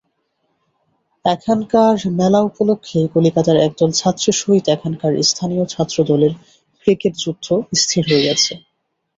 এখানকার 1.25 1.95
মেলা 2.19 2.39
উপলক্ষেই 2.41 3.05
কলিকাতার 3.13 3.57
একদল 3.59 3.89
ছাত্রের 3.95 4.35
সহিত 4.41 4.65
এখানকার 4.69 5.11
স্থানীয় 5.23 5.63
ছাত্রদলের 5.65 6.33
ক্রিকেট-যুদ্ধ 6.81 7.47
স্থির 7.73 8.03
হইয়াছে। 8.11 8.53